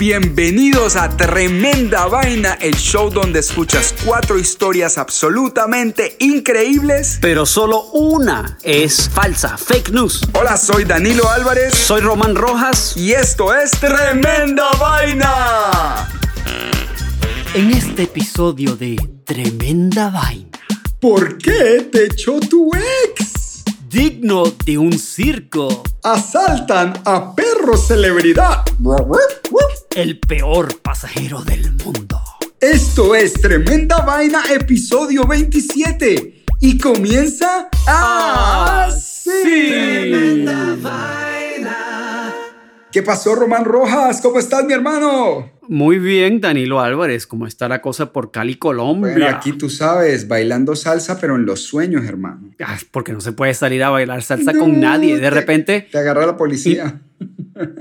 [0.00, 7.18] bienvenidos a Tremenda Vaina, el show donde escuchas cuatro historias absolutamente increíbles.
[7.20, 10.26] Pero solo una es falsa, fake news.
[10.32, 11.74] Hola, soy Danilo Álvarez.
[11.74, 12.96] Soy Román Rojas.
[12.96, 16.08] Y esto es Tremenda Vaina.
[17.52, 18.96] En este episodio de
[19.26, 20.58] Tremenda Vaina.
[20.98, 22.70] ¿Por qué te echó tu
[23.04, 23.64] ex?
[23.86, 25.82] Digno de un circo.
[26.02, 28.64] Asaltan a perro celebridad.
[29.96, 32.20] El peor pasajero del mundo.
[32.60, 36.44] Esto es Tremenda Vaina, episodio 27.
[36.60, 39.30] Y comienza así.
[39.42, 42.32] Tremenda Vaina.
[42.92, 44.20] ¿Qué pasó, Román Rojas?
[44.20, 45.50] ¿Cómo estás, mi hermano?
[45.66, 47.26] Muy bien, Danilo Álvarez.
[47.26, 49.10] ¿Cómo está la cosa por Cali, Colombia?
[49.12, 52.52] Bueno, aquí tú sabes, bailando salsa, pero en los sueños, hermano.
[52.60, 55.18] Ah, porque no se puede salir a bailar salsa con nadie.
[55.18, 55.88] De repente.
[55.90, 57.00] Te agarra la policía.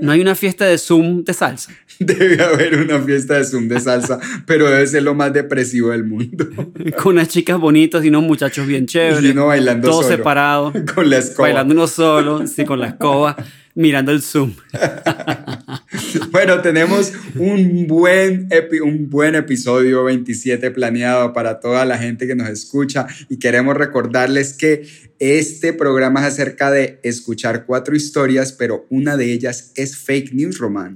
[0.02, 1.72] No hay una fiesta de Zoom de salsa.
[2.00, 6.04] Debe haber una fiesta de Zoom de salsa, pero debe ser lo más depresivo del
[6.04, 6.48] mundo.
[7.02, 9.24] Con unas chicas bonitas y unos muchachos bien chéveres.
[9.24, 10.18] Y uno bailando Todos solo.
[10.18, 10.74] separados.
[10.96, 11.48] Con la escoba.
[11.48, 13.38] Bailando uno solo, sí, con la escoba,
[13.80, 14.54] mirando el Zoom.
[16.32, 22.36] bueno, tenemos un buen, epi- un buen episodio 27 planeado para toda la gente que
[22.36, 24.88] nos escucha y queremos recordarles que
[25.20, 30.58] este programa es acerca de escuchar cuatro historias, pero una de ellas es fake news,
[30.60, 30.96] Román.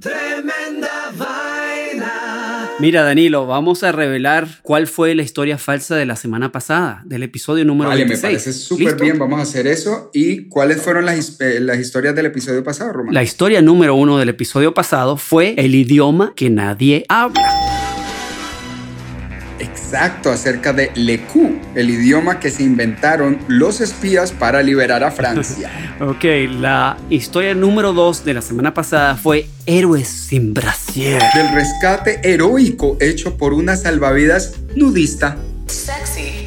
[2.80, 7.22] Mira, Danilo, vamos a revelar cuál fue la historia falsa de la semana pasada, del
[7.22, 8.22] episodio número Vale, 26.
[8.22, 10.10] me parece súper bien, vamos a hacer eso.
[10.12, 13.14] ¿Y cuáles fueron las, eh, las historias del episodio pasado, Román?
[13.14, 17.73] La historia número uno del episodio pasado fue el idioma que nadie habla.
[19.58, 25.70] Exacto, acerca de Lecu, el idioma que se inventaron los espías para liberar a Francia.
[26.00, 26.24] Ok,
[26.60, 31.22] la historia número dos de la semana pasada fue Héroes sin brasier.
[31.34, 35.36] del rescate heroico hecho por una salvavidas nudista.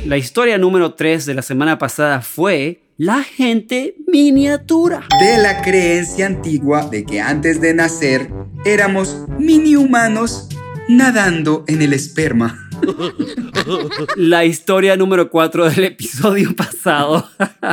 [0.05, 5.07] La historia número tres de la semana pasada fue la gente miniatura.
[5.19, 8.29] De la creencia antigua de que antes de nacer
[8.65, 10.49] éramos mini humanos
[10.89, 12.66] nadando en el esperma.
[14.15, 17.27] La historia número 4 del episodio pasado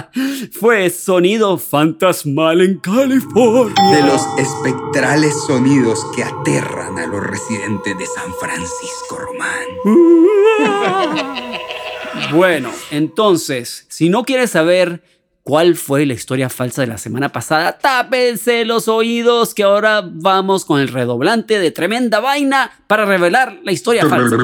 [0.52, 3.74] fue Sonido Fantasmal en California.
[3.90, 9.64] De los espectrales sonidos que aterran a los residentes de San Francisco Román.
[12.32, 15.02] Bueno, entonces, si no quieres saber
[15.44, 20.64] cuál fue la historia falsa de la semana pasada, tápense los oídos que ahora vamos
[20.64, 24.36] con el redoblante de tremenda vaina para revelar la historia falsa.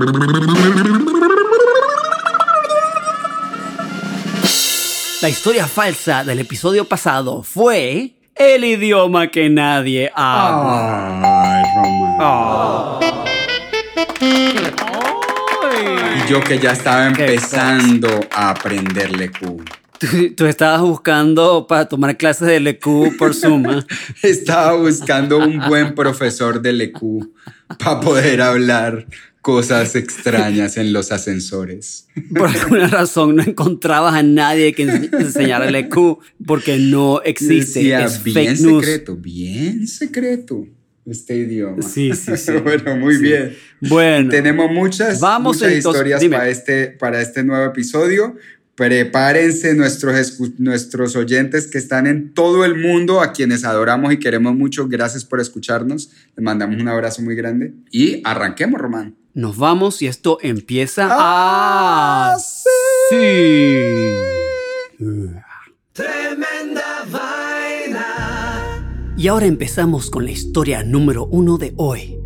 [5.23, 11.21] La historia falsa del episodio pasado fue el idioma que nadie habla.
[11.45, 13.01] Ay, Román.
[16.17, 19.63] Y yo que ya estaba empezando a aprender Lecu.
[20.01, 23.33] Tú, tú estabas buscando para tomar clases de LQ por.
[23.45, 23.87] ¿ah?
[24.23, 27.29] Estaba buscando un buen profesor de LQ
[27.79, 29.07] para poder hablar
[29.43, 32.09] cosas extrañas en los ascensores.
[32.35, 37.81] Por alguna razón no encontrabas a nadie que ens- enseñara LQ porque no existe.
[37.81, 38.85] Decía, es bien fake news.
[38.85, 40.67] secreto, bien secreto
[41.07, 41.83] este idioma.
[41.83, 42.53] Sí, sí, sí.
[42.63, 43.23] bueno, muy Sí.
[43.23, 43.57] bien.
[43.81, 46.37] Bueno, Tenemos muchas, Vamos muchas entonces, historias dime.
[46.37, 48.37] para este, para este nuevo episodio.
[48.75, 54.55] Prepárense nuestros, nuestros oyentes que están en todo el mundo, a quienes adoramos y queremos
[54.55, 54.89] mucho.
[54.89, 56.11] Gracias por escucharnos.
[56.37, 57.75] Les mandamos un abrazo muy grande.
[57.91, 59.17] Y arranquemos, Román.
[59.35, 62.65] nos vamos y esto empieza Ah, así.
[69.17, 72.19] Y ahora empezamos con la historia número uno de hoy.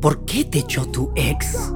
[0.00, 1.72] ¿Por qué te echó tu ex?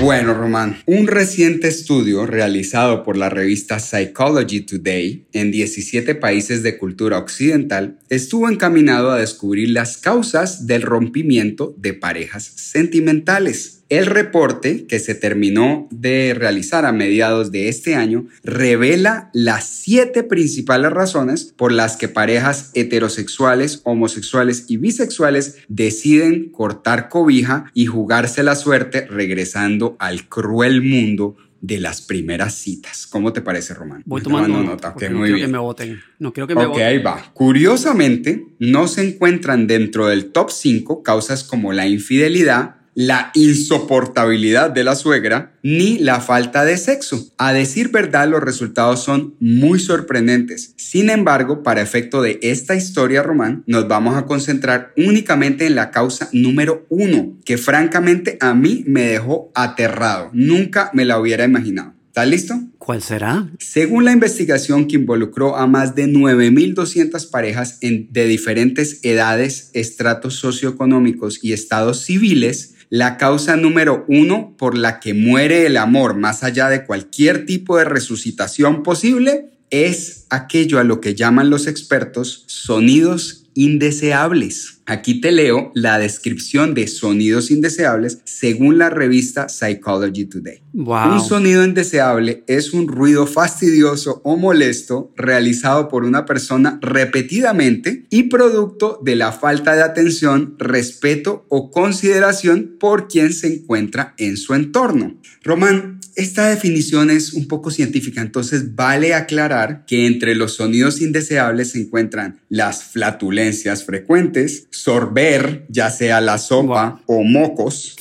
[0.00, 6.78] Bueno, Román, un reciente estudio realizado por la revista Psychology Today en 17 países de
[6.78, 13.77] cultura occidental estuvo encaminado a descubrir las causas del rompimiento de parejas sentimentales.
[13.88, 20.22] El reporte, que se terminó de realizar a mediados de este año, revela las siete
[20.22, 28.42] principales razones por las que parejas heterosexuales, homosexuales y bisexuales deciden cortar cobija y jugarse
[28.42, 33.06] la suerte regresando al cruel mundo de las primeras citas.
[33.06, 34.02] ¿Cómo te parece, Román?
[34.06, 34.88] Voy tomando nota.
[34.90, 35.46] no muy quiero bien.
[35.46, 36.00] que me voten.
[36.18, 36.86] No quiero que me Ok, voten.
[36.86, 37.30] ahí va.
[37.32, 44.82] Curiosamente, no se encuentran dentro del top 5 causas como la infidelidad, la insoportabilidad de
[44.82, 47.28] la suegra ni la falta de sexo.
[47.38, 50.74] A decir verdad, los resultados son muy sorprendentes.
[50.76, 55.92] Sin embargo, para efecto de esta historia, Román, nos vamos a concentrar únicamente en la
[55.92, 60.30] causa número uno, que francamente a mí me dejó aterrado.
[60.32, 61.94] Nunca me la hubiera imaginado.
[62.08, 62.60] ¿Estás listo?
[62.78, 63.48] ¿Cuál será?
[63.60, 70.34] Según la investigación que involucró a más de 9.200 parejas en- de diferentes edades, estratos
[70.34, 76.42] socioeconómicos y estados civiles, la causa número uno por la que muere el amor más
[76.42, 82.44] allá de cualquier tipo de resucitación posible es aquello a lo que llaman los expertos
[82.46, 84.77] sonidos indeseables.
[84.90, 90.62] Aquí te leo la descripción de sonidos indeseables según la revista Psychology Today.
[90.72, 91.12] Wow.
[91.12, 98.24] Un sonido indeseable es un ruido fastidioso o molesto realizado por una persona repetidamente y
[98.24, 104.54] producto de la falta de atención, respeto o consideración por quien se encuentra en su
[104.54, 105.18] entorno.
[105.42, 111.70] Román, esta definición es un poco científica, entonces vale aclarar que entre los sonidos indeseables
[111.70, 117.96] se encuentran las flatulencias frecuentes, sorber, ya sea la sopa o mocos,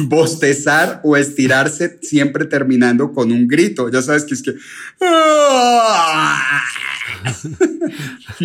[0.00, 3.88] bostezar o estirarse siempre terminando con un grito.
[3.88, 4.54] Ya sabes que es que...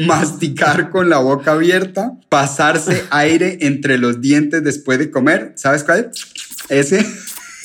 [0.06, 5.54] Masticar con la boca abierta, pasarse aire entre los dientes después de comer.
[5.56, 6.28] ¿Sabes cuál es?
[6.70, 7.06] Ese.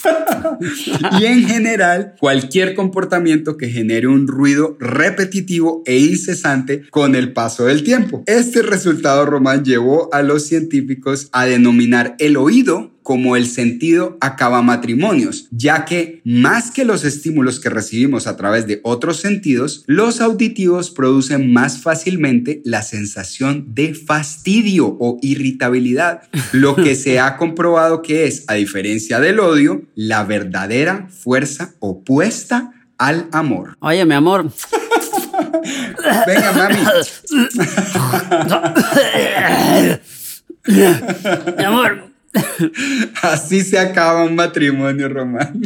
[1.21, 7.67] y en general, cualquier comportamiento que genere un ruido repetitivo e incesante con el paso
[7.67, 8.23] del tiempo.
[8.27, 14.63] Este resultado, Román, llevó a los científicos a denominar el oído como el sentido acaba
[14.63, 20.21] matrimonios, ya que más que los estímulos que recibimos a través de otros sentidos, los
[20.21, 26.23] auditivos producen más fácilmente la sensación de fastidio o irritabilidad,
[26.53, 32.73] lo que se ha comprobado que es, a diferencia del odio, la verdadera fuerza opuesta
[32.99, 33.77] al amor.
[33.81, 34.51] Oye, mi amor.
[36.27, 36.77] Venga, mami.
[41.57, 42.12] mi amor.
[43.23, 45.63] Así se acaba un matrimonio, Román.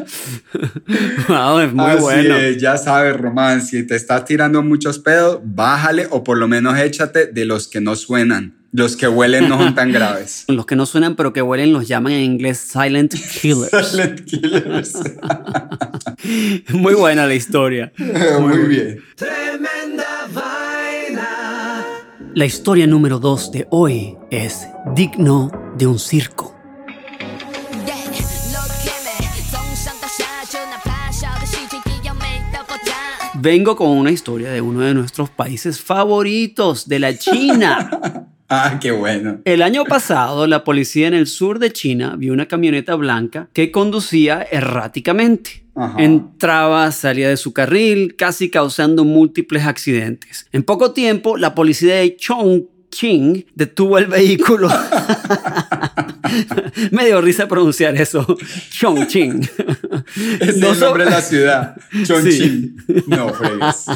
[1.29, 2.37] Wow, es muy Así bueno.
[2.37, 6.79] es, ya sabes, Román, si te estás tirando muchos pedos, bájale o por lo menos
[6.79, 8.55] échate de los que no suenan.
[8.73, 10.45] Los que huelen no son tan graves.
[10.49, 13.71] Los que no suenan pero que huelen los llaman en inglés silent killers.
[13.91, 14.95] Silent killers.
[16.71, 17.93] Muy buena la historia.
[17.97, 19.01] Muy bien.
[22.35, 26.56] La historia número 2 de hoy es digno de un circo.
[33.39, 37.91] Vengo con una historia de uno de nuestros países favoritos, de la China.
[38.49, 39.41] Ah, qué bueno.
[39.45, 43.73] El año pasado, la policía en el sur de China vio una camioneta blanca que
[43.73, 45.65] conducía erráticamente.
[45.75, 46.01] Ajá.
[46.01, 50.47] Entraba, salía de su carril, casi causando múltiples accidentes.
[50.53, 54.69] En poco tiempo, la policía de Chongqing detuvo el vehículo.
[56.91, 58.25] Me dio risa pronunciar eso.
[58.71, 59.49] Chongqing.
[60.41, 61.77] Es No el so- nombre de la ciudad.
[62.05, 62.77] Chongqing.
[63.07, 63.87] No, fregues.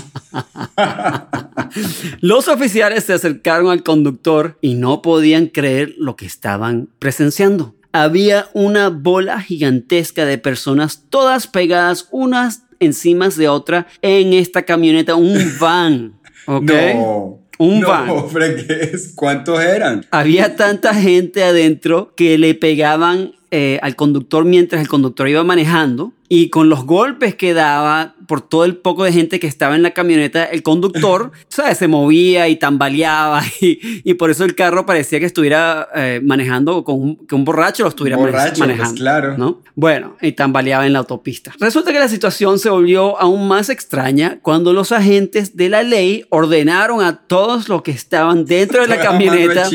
[2.20, 7.74] Los oficiales se acercaron al conductor y no podían creer lo que estaban presenciando.
[7.92, 15.14] Había una bola gigantesca de personas todas pegadas unas encima de otra en esta camioneta,
[15.16, 16.14] un van.
[16.46, 16.70] ¿ok?
[16.94, 17.39] No.
[17.60, 18.30] Un no, van.
[18.30, 19.12] fregues.
[19.14, 20.06] ¿Cuántos eran?
[20.10, 26.14] Había tanta gente adentro que le pegaban eh, al conductor mientras el conductor iba manejando
[26.32, 29.82] y con los golpes que daba por todo el poco de gente que estaba en
[29.82, 31.78] la camioneta, el conductor ¿sabes?
[31.78, 36.84] se movía y tambaleaba y, y por eso el carro parecía que estuviera eh, manejando
[36.84, 38.94] con un, que un borracho lo estuviera Borracho, pues, manejando.
[38.94, 39.36] claro.
[39.36, 39.60] ¿no?
[39.74, 41.52] Bueno, y tambaleaba en la autopista.
[41.58, 46.26] Resulta que la situación se volvió aún más extraña cuando los agentes de la ley
[46.30, 49.68] ordenaron a todos los que estaban dentro de la camioneta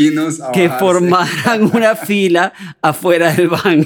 [0.53, 3.85] que formaran una fila afuera del van.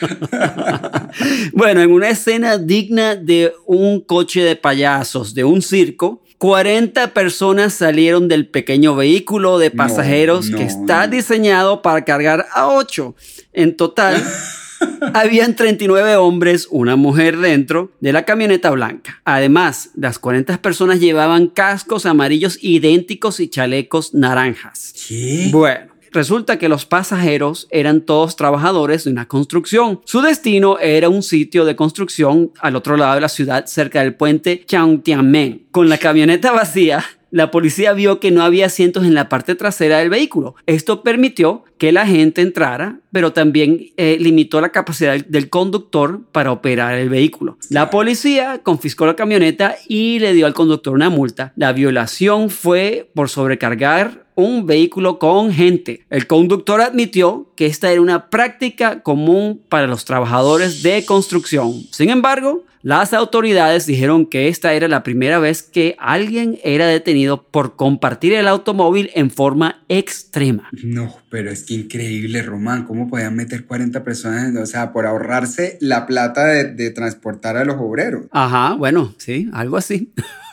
[1.52, 7.74] bueno, en una escena digna de un coche de payasos, de un circo, 40 personas
[7.74, 11.12] salieron del pequeño vehículo de pasajeros no, que está no.
[11.12, 13.14] diseñado para cargar a 8.
[13.52, 14.24] En total,
[15.14, 19.20] habían 39 hombres, una mujer dentro de la camioneta blanca.
[19.24, 24.94] Además, las 40 personas llevaban cascos amarillos idénticos y chalecos naranjas.
[25.06, 25.48] ¿Qué?
[25.52, 30.00] Bueno, resulta que los pasajeros eran todos trabajadores de una construcción.
[30.04, 34.14] Su destino era un sitio de construcción al otro lado de la ciudad, cerca del
[34.14, 35.66] puente Changtianmen.
[35.70, 39.98] Con la camioneta vacía, la policía vio que no había asientos en la parte trasera
[39.98, 40.54] del vehículo.
[40.66, 46.20] Esto permitió que la gente entrara, pero también eh, limitó la capacidad del, del conductor
[46.32, 47.56] para operar el vehículo.
[47.70, 51.52] La policía confiscó la camioneta y le dio al conductor una multa.
[51.56, 56.06] La violación fue por sobrecargar un vehículo con gente.
[56.10, 61.72] El conductor admitió que esta era una práctica común para los trabajadores de construcción.
[61.90, 67.42] Sin embargo, las autoridades dijeron que esta era la primera vez que alguien era detenido
[67.42, 70.70] por compartir el automóvil en forma extrema.
[70.82, 74.56] No, pero es que increíble, Román, ¿cómo podían meter 40 personas?
[74.56, 78.26] O sea, por ahorrarse la plata de, de transportar a los obreros.
[78.30, 80.12] Ajá, bueno, sí, algo así.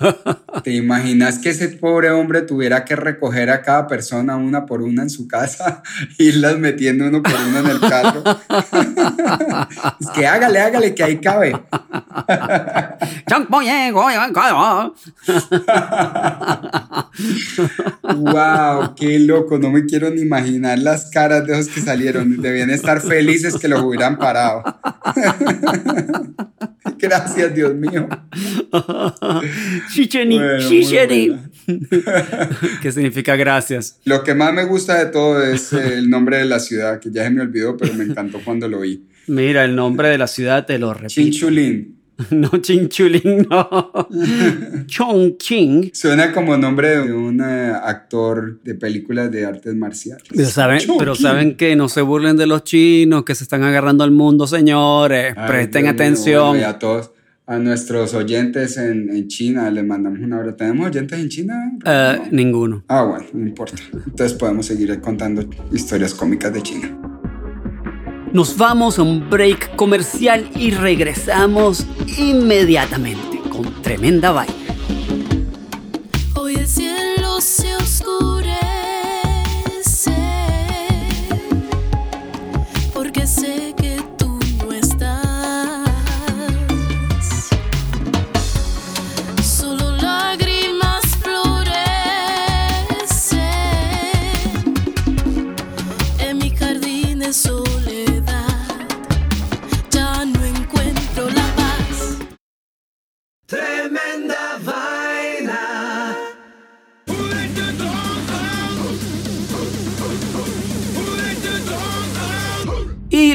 [0.64, 5.04] ¿Te imaginas que ese pobre hombre tuviera que recoger a cada persona una por una
[5.04, 5.82] en su casa,
[6.18, 8.24] irlas metiendo uno por uno en el carro?
[10.00, 11.52] es que hágale, hágale, que ahí cabe.
[18.16, 22.42] wow, qué loco, no me quiero ni imaginar las caras de esos que salieron.
[22.42, 24.64] Debían estar felices que los hubieran parado.
[26.98, 28.08] Gracias, Dios mío.
[29.94, 31.36] Chicheni, Bueno, chicheni.
[32.82, 34.00] ¿Qué significa gracias?
[34.06, 37.24] Lo que más me gusta de todo es el nombre de la ciudad, que ya
[37.24, 39.04] se me olvidó, pero me encantó cuando lo vi.
[39.28, 41.10] Mira, el nombre de la ciudad te lo repito.
[41.22, 41.94] Chinchulín.
[42.32, 43.92] No, Chinchulín, no.
[44.88, 45.92] Chongqing.
[45.94, 50.24] Suena como nombre de un eh, actor de películas de artes marciales.
[50.36, 51.22] Pero saben, pero Chongqing.
[51.22, 55.36] saben que no se burlen de los chinos que se están agarrando al mundo, señores.
[55.38, 56.48] Ay, Presten Dios mío, atención.
[56.50, 57.12] bueno, y a todos,
[57.50, 60.58] a nuestros oyentes en, en China, les mandamos un abrazo.
[60.58, 61.72] ¿Tenemos oyentes en China?
[61.86, 62.26] No.
[62.30, 62.84] ninguno.
[62.90, 63.78] Ah, bueno, no importa.
[63.94, 66.98] Entonces podemos seguir contando historias cómicas de China.
[68.34, 71.88] Nos vamos a un break comercial y regresamos
[72.18, 74.54] inmediatamente con tremenda vaina.
[76.36, 78.52] Hoy el cielo se oscurece
[82.94, 83.87] porque sé que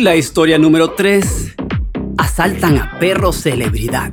[0.02, 1.54] la historia número 3.
[2.18, 4.10] Asaltan a perro celebridad.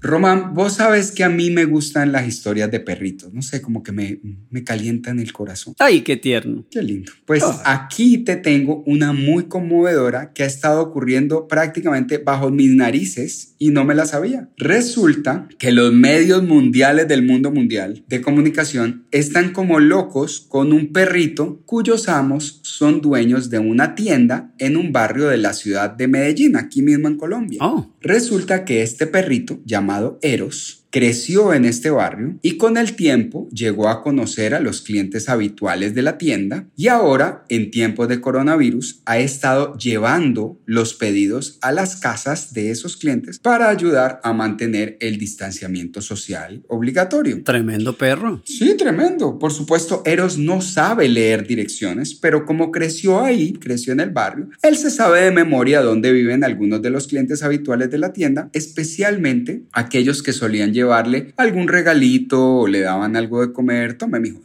[0.00, 3.32] Román, vos sabes que a mí me gustan las historias de perritos.
[3.34, 5.74] No sé, como que me, me calientan el corazón.
[5.80, 6.64] Ay, qué tierno.
[6.70, 7.10] Qué lindo.
[7.26, 7.62] Pues Ah.
[7.84, 13.70] aquí te tengo una muy conmovedora que ha estado ocurriendo prácticamente bajo mis narices y
[13.70, 14.48] no me la sabía.
[14.56, 20.92] Resulta que los medios mundiales del mundo mundial de comunicación están como locos con un
[20.92, 26.06] perrito cuyos amos son dueños de una tienda en un barrio de la ciudad de
[26.06, 27.58] Medellín, aquí mismo en Colombia.
[27.62, 29.87] Oh, Resulta que este perrito, llamado
[30.20, 35.28] Eros, creció en este barrio y con el tiempo llegó a conocer a los clientes
[35.28, 41.58] habituales de la tienda y ahora, en tiempos de coronavirus, ha estado llevando los pedidos
[41.60, 47.42] a las casas de esos clientes para ayudar a mantener el distanciamiento social obligatorio.
[47.44, 48.42] tremendo perro.
[48.44, 49.38] Sí, tremendo.
[49.38, 54.48] Por supuesto, Eros no sabe leer direcciones, pero como creció ahí, creció en el barrio,
[54.62, 58.50] él se sabe de memoria dónde viven algunos de los clientes habituales de la tienda,
[58.52, 63.98] especialmente aquellos que solían llevarle algún regalito o le daban algo de comer.
[63.98, 64.40] Tome, mijo.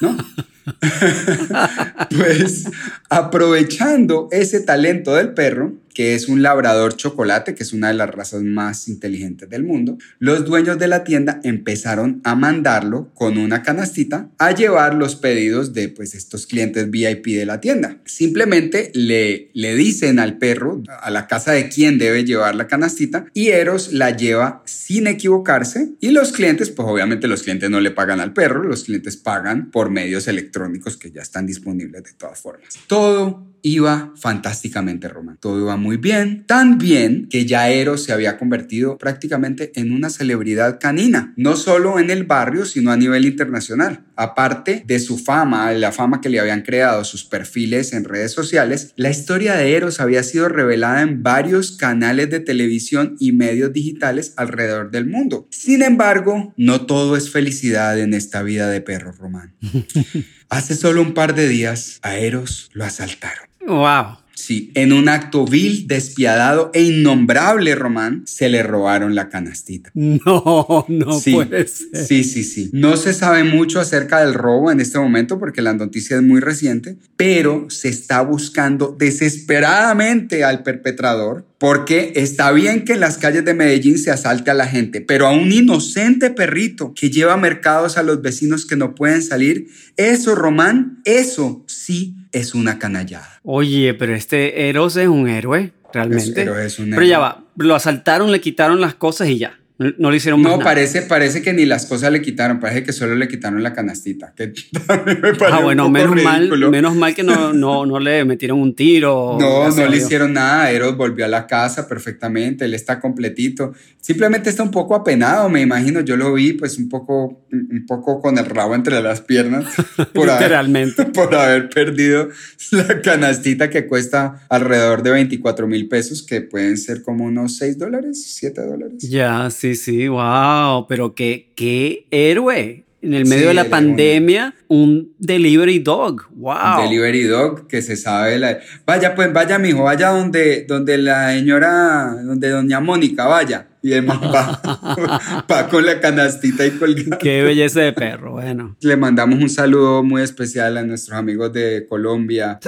[0.00, 0.16] ¿No?
[2.18, 2.70] pues
[3.10, 8.10] aprovechando ese talento del perro, que es un labrador chocolate, que es una de las
[8.10, 13.62] razas más inteligentes del mundo, los dueños de la tienda empezaron a mandarlo con una
[13.62, 17.98] canastita a llevar los pedidos de pues estos clientes VIP de la tienda.
[18.04, 23.26] Simplemente le, le dicen al perro a la casa de quién debe llevar la canastita
[23.32, 27.92] y Eros la lleva sin equivocarse y los clientes, pues obviamente los clientes no le
[27.92, 32.40] pagan al perro, los clientes pagan por medios electrónicos que ya están disponibles de todas
[32.40, 32.74] formas.
[32.88, 35.38] Todo iba fantásticamente, Román.
[35.40, 40.10] Todo iba muy bien, tan bien que ya Eros se había convertido prácticamente en una
[40.10, 44.04] celebridad canina, no solo en el barrio, sino a nivel internacional.
[44.16, 48.92] Aparte de su fama, la fama que le habían creado sus perfiles en redes sociales,
[48.96, 54.34] la historia de Eros había sido revelada en varios canales de televisión y medios digitales
[54.36, 55.48] alrededor del mundo.
[55.50, 59.54] Sin embargo, no todo es felicidad en esta vida de perro, Román.
[60.50, 63.53] Hace solo un par de días, a Eros lo asaltaron.
[63.66, 64.24] Wow.
[64.34, 69.90] Sí, en un acto vil, despiadado e innombrable, Román, se le robaron la canastita.
[69.94, 72.06] No, no sí, puede ser.
[72.06, 72.70] sí, sí, sí.
[72.72, 76.40] No se sabe mucho acerca del robo en este momento porque la noticia es muy
[76.40, 83.44] reciente, pero se está buscando desesperadamente al perpetrador porque está bien que en las calles
[83.44, 87.96] de Medellín se asalte a la gente, pero a un inocente perrito que lleva mercados
[87.96, 93.40] a los vecinos que no pueden salir, eso, Román, eso sí es una canallada.
[93.42, 96.42] Oye, pero este Eros es un héroe, realmente.
[96.42, 97.08] Eros es un Pero héroe.
[97.08, 99.58] ya va, lo asaltaron, le quitaron las cosas y ya.
[99.76, 100.70] No, le hicieron más No, nada.
[100.70, 104.32] parece, parece que ni las cosas le quitaron, parece que solo le quitaron la canastita.
[104.36, 104.52] Que
[105.04, 109.36] me Ah, bueno, menos mal, menos mal que no, no, no le metieron un tiro.
[109.40, 110.70] No, no le hicieron nada.
[110.70, 112.66] Eros volvió a la casa perfectamente.
[112.66, 113.72] Él está completito.
[114.00, 116.00] Simplemente está un poco apenado, me imagino.
[116.02, 119.64] Yo lo vi, pues un poco, un poco con el rabo entre las piernas
[120.14, 121.04] por haber, Literalmente.
[121.06, 122.28] por haber perdido
[122.70, 127.76] la canastita que cuesta alrededor de 24 mil pesos, que pueden ser como unos 6
[127.78, 128.98] dólares, 7 dólares.
[129.08, 132.84] Ya, sí, sí, wow, pero qué, qué héroe.
[133.00, 136.82] En el medio Sí, de la pandemia, un delivery dog, wow.
[136.82, 138.58] Delivery Dog, que se sabe la...
[138.86, 143.68] Vaya, pues vaya, mijo, vaya donde, donde la señora, donde doña Mónica, vaya.
[143.82, 147.18] Y el man va, va con la canastita y colgada.
[147.18, 148.74] Qué belleza de perro, bueno.
[148.80, 152.58] Le mandamos un saludo muy especial a nuestros amigos de Colombia.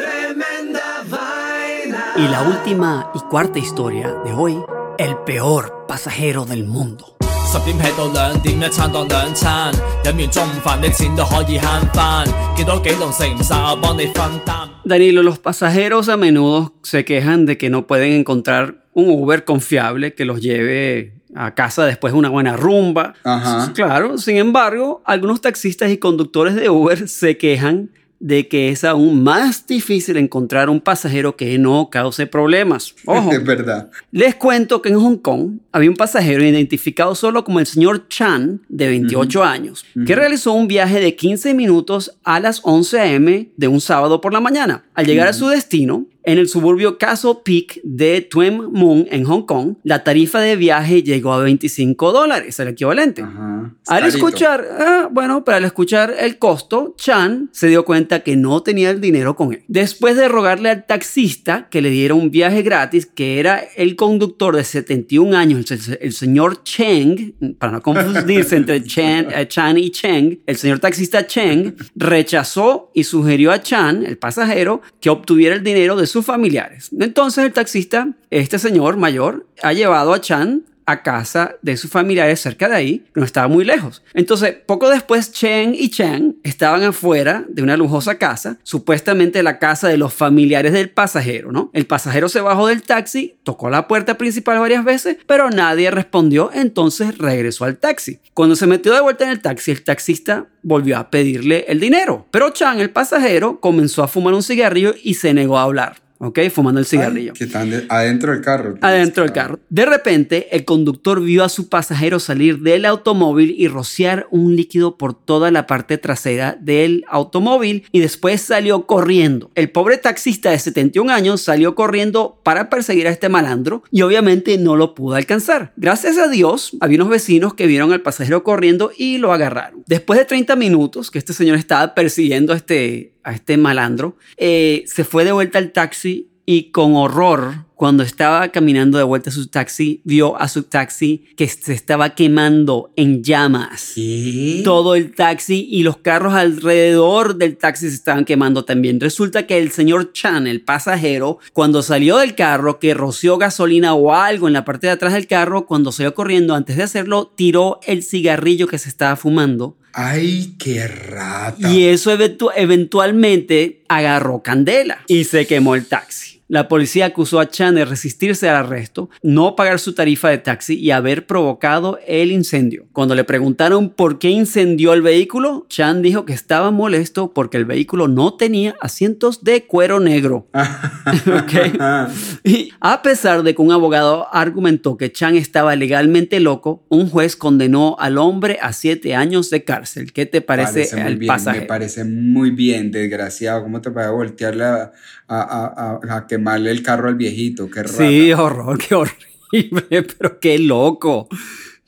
[2.19, 4.57] Y la última y cuarta historia de hoy,
[4.98, 7.18] el peor pasajero del mundo.
[7.52, 9.74] 十点起到两点，一餐当两餐，
[10.06, 14.70] 饮完中午饭的钱都可以慳翻，几多几笼食唔晒，我帮你分担。
[14.86, 20.14] Danilo, los pasajeros a menudo se quejan de que no pueden encontrar un Uber confiable
[20.14, 23.16] que los lleve a casa después de una buena rumba.
[23.24, 23.74] Ajá.
[23.74, 29.23] Claro, sin embargo, algunos taxistas y conductores de Uber se quejan de que es aún
[29.23, 32.95] más difícil encontrar un pasajero que no cause problemas.
[33.05, 33.91] Ojo, Es verdad.
[34.11, 38.63] les cuento que en Hong Kong había un pasajero identificado solo como el señor Chan,
[38.69, 43.49] de 28 años, que realizó un viaje de 15 minutos a las 11 a.m.
[43.57, 44.85] de un sábado por la mañana.
[44.95, 49.47] Al llegar a su destino, en el suburbio Castle Peak de Tuen Mun, en Hong
[49.47, 53.23] Kong, la tarifa de viaje llegó a 25 dólares, el equivalente.
[53.23, 53.75] Ajá.
[53.87, 58.63] Al escuchar, ah, bueno, pero al escuchar el costo, Chan se dio cuenta que no
[58.63, 59.63] tenía el dinero con él.
[59.69, 64.55] Después de rogarle al taxista que le diera un viaje gratis, que era el conductor
[64.57, 69.91] de 71 años, el, el señor Cheng, para no confundirse entre Chen- eh, Chan y
[69.91, 75.63] Cheng, el señor taxista Cheng rechazó y sugirió a Chan, el pasajero, que obtuviera el
[75.63, 76.89] dinero de sus familiares.
[76.99, 82.41] Entonces el taxista, este señor mayor, ha llevado a Chan a casa de sus familiares
[82.41, 84.03] cerca de ahí, no estaba muy lejos.
[84.15, 89.89] Entonces, poco después, Chen y Chang estaban afuera de una lujosa casa, supuestamente la casa
[89.89, 91.71] de los familiares del pasajero, ¿no?
[91.73, 96.51] El pasajero se bajó del taxi, tocó la puerta principal varias veces, pero nadie respondió,
[96.55, 98.21] entonces regresó al taxi.
[98.33, 102.27] Cuando se metió de vuelta en el taxi, el taxista volvió a pedirle el dinero,
[102.31, 106.06] pero Chang, el pasajero, comenzó a fumar un cigarrillo y se negó a hablar.
[106.19, 106.39] ¿Ok?
[106.51, 107.33] Fumando el cigarrillo.
[107.33, 108.75] Ay, que están de- adentro del carro.
[108.81, 109.59] Adentro del carro.
[109.69, 114.97] De repente, el conductor vio a su pasajero salir del automóvil y rociar un líquido
[114.97, 119.51] por toda la parte trasera del automóvil y después salió corriendo.
[119.55, 124.57] El pobre taxista de 71 años salió corriendo para perseguir a este malandro y obviamente
[124.59, 125.73] no lo pudo alcanzar.
[125.77, 129.83] Gracias a Dios, había unos vecinos que vieron al pasajero corriendo y lo agarraron.
[129.87, 134.85] Después de 30 minutos que este señor estaba persiguiendo a este, a este malandro, eh,
[134.87, 139.33] se fue de vuelta al taxi y con horror, cuando estaba caminando de vuelta a
[139.35, 143.93] su taxi, vio a su taxi que se estaba quemando en llamas.
[143.95, 144.63] ¿Qué?
[144.65, 148.99] Todo el taxi y los carros alrededor del taxi se estaban quemando también.
[148.99, 154.15] Resulta que el señor Chan, el pasajero, cuando salió del carro, que roció gasolina o
[154.15, 157.79] algo en la parte de atrás del carro, cuando salió corriendo, antes de hacerlo, tiró
[157.87, 159.77] el cigarrillo que se estaba fumando.
[159.93, 161.73] Ay, qué rata.
[161.73, 166.36] Y eso eventu- eventualmente agarró candela y se quemó el taxi.
[166.49, 170.75] La policía acusó a Chan de resistirse al arresto, no pagar su tarifa de taxi
[170.79, 172.87] y haber provocado el incendio.
[172.93, 177.65] Cuando le preguntaron por qué incendió el vehículo, Chan dijo que estaba molesto porque el
[177.65, 180.49] vehículo no tenía asientos de cuero negro.
[182.45, 187.37] Y a pesar de que un abogado argumentó que Chan estaba legalmente loco, un juez
[187.37, 190.13] condenó al hombre a siete años de cárcel.
[190.13, 191.63] ¿Qué te parece, muy el bien, pasajero?
[191.63, 193.63] Me parece muy bien, desgraciado.
[193.63, 194.93] ¿Cómo te puede voltearle a,
[195.29, 197.69] a- a- a- a quemarle el carro al viejito?
[197.71, 197.97] Qué rata.
[197.99, 201.29] Sí, horror, qué horrible, pero qué loco.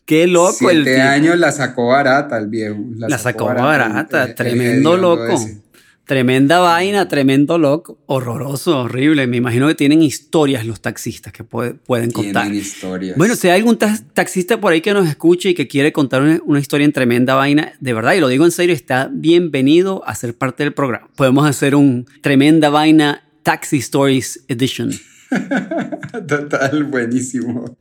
[0.04, 2.76] Qué loco el Siete años la sacó barata el viejo.
[2.96, 5.26] La sacó barata, tremendo hediondo loco.
[5.34, 5.60] ese.
[6.06, 9.26] Tremenda vaina, tremendo loco, horroroso, horrible.
[9.26, 12.44] Me imagino que tienen historias los taxistas que puede- pueden contar.
[12.44, 13.18] Tienen historias.
[13.18, 16.22] Bueno, si hay algún ta- taxista por ahí que nos escuche y que quiere contar
[16.22, 20.02] una, una historia en tremenda vaina, de verdad, y lo digo en serio, está bienvenido
[20.06, 21.10] a ser parte del programa.
[21.14, 24.90] Podemos hacer un tremenda vaina Taxi Stories Edition.
[26.28, 27.76] Total, buenísimo.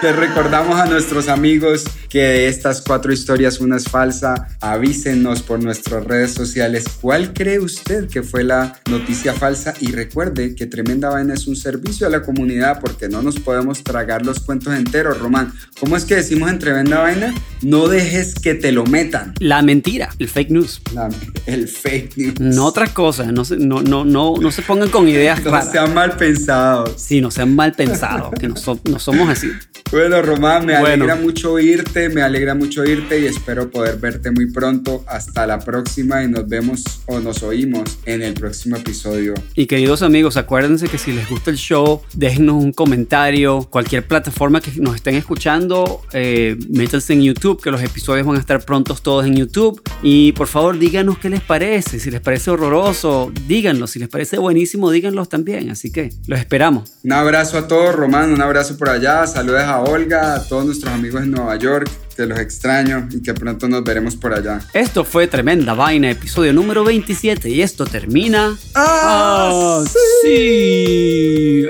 [0.00, 4.48] Te recordamos a nuestros amigos que de estas cuatro historias una es falsa.
[4.60, 10.54] Avísenos por nuestras redes sociales cuál cree usted que fue la noticia falsa y recuerde
[10.54, 14.40] que Tremenda Vaina es un servicio a la comunidad porque no nos podemos tragar los
[14.40, 15.52] cuentos enteros, Román.
[15.80, 17.34] ¿Cómo es que decimos en Tremenda Vaina?
[17.62, 19.32] No dejes que te lo metan.
[19.40, 20.82] La mentira, el fake news.
[20.94, 21.08] La-
[21.46, 22.40] el fake news.
[22.40, 25.72] No otra cosa, no se, no, no, no, no se pongan con ideas No raras.
[25.72, 26.94] sean mal pensados.
[27.00, 29.50] Sí, no sean mal pensados, que no, so- no somos así.
[29.94, 31.04] Bueno, Román, me Bueno.
[31.04, 35.04] alegra mucho oírte, me alegra mucho oírte y espero poder verte muy pronto.
[35.06, 39.34] Hasta la próxima y nos vemos o nos oímos en el próximo episodio.
[39.54, 44.60] Y queridos amigos, acuérdense que si les gusta el show, déjenos un comentario, cualquier plataforma
[44.60, 49.00] que nos estén escuchando, eh, métanse en YouTube, que los episodios van a estar prontos
[49.00, 49.80] todos en YouTube.
[50.02, 52.00] Y por favor, díganos qué les parece.
[52.00, 53.86] Si les parece horroroso, díganlo.
[53.86, 55.70] Si les parece buenísimo, díganlo también.
[55.70, 56.94] Así que los esperamos.
[57.04, 59.24] Un abrazo a todos, Román, un abrazo por allá.
[59.28, 63.34] Saludos a Olga, a todos nuestros amigos en Nueva York, que los extraño y que
[63.34, 64.60] pronto nos veremos por allá.
[64.72, 67.48] Esto fue Tremenda Vaina, episodio número 27.
[67.48, 68.56] Y esto termina.
[68.74, 69.82] ¡Ah,
[70.22, 71.66] sí!